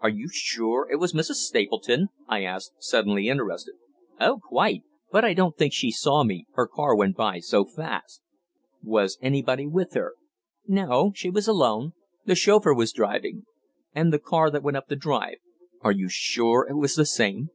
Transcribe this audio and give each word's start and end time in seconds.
"Are 0.00 0.08
you 0.08 0.26
sure 0.32 0.90
it 0.90 0.96
was 0.96 1.12
Mrs. 1.12 1.34
Stapleton?" 1.44 2.08
I 2.26 2.42
asked, 2.42 2.72
suddenly 2.80 3.28
interested. 3.28 3.76
"Oh, 4.18 4.40
quite. 4.42 4.82
But 5.12 5.24
I 5.24 5.32
don't 5.32 5.56
think 5.56 5.72
she 5.72 5.92
saw 5.92 6.24
me, 6.24 6.46
her 6.54 6.66
car 6.66 6.96
went 6.96 7.16
by 7.16 7.38
so 7.38 7.64
fast." 7.64 8.20
"Was 8.82 9.16
anybody 9.22 9.68
with 9.68 9.92
her?" 9.94 10.14
"No, 10.66 11.12
she 11.14 11.30
was 11.30 11.46
alone 11.46 11.92
the 12.26 12.34
chauffeur 12.34 12.74
was 12.74 12.92
driving." 12.92 13.44
"And 13.94 14.12
the 14.12 14.18
car 14.18 14.50
that 14.50 14.64
went 14.64 14.76
up 14.76 14.88
the 14.88 14.96
drive, 14.96 15.38
are 15.82 15.92
you 15.92 16.08
sure 16.08 16.66
it 16.68 16.74
was 16.74 16.96
the 16.96 17.06
same?" 17.06 17.50